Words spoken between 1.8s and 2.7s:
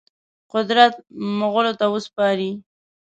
وسپاري.